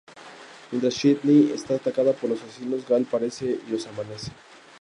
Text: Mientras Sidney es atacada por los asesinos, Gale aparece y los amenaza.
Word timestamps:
Mientras 0.71 0.95
Sidney 0.95 1.51
es 1.53 1.69
atacada 1.69 2.13
por 2.13 2.31
los 2.31 2.41
asesinos, 2.41 2.87
Gale 2.89 3.05
aparece 3.07 3.59
y 3.67 3.71
los 3.71 3.85
amenaza. 3.85 4.31